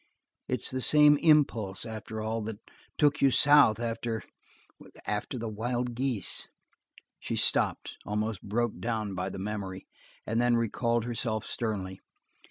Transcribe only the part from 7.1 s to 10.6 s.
She stopped, almost broken down by the memory, and then